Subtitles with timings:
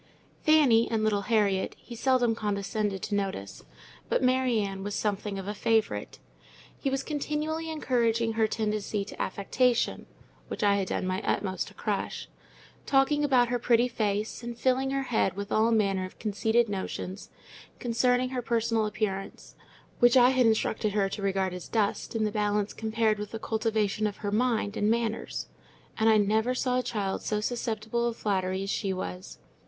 [0.41, 3.63] Fanny and little Harriet he seldom condescended to notice;
[4.09, 6.17] but Mary Ann was something of a favourite.
[6.79, 10.07] He was continually encouraging her tendency to affectation
[10.47, 12.27] (which I had done my utmost to crush),
[12.87, 17.29] talking about her pretty face, and filling her head with all manner of conceited notions
[17.77, 19.53] concerning her personal appearance
[19.99, 23.37] (which I had instructed her to regard as dust in the balance compared with the
[23.37, 25.45] cultivation of her mind and manners);
[25.95, 29.37] and I never saw a child so susceptible of flattery as she was.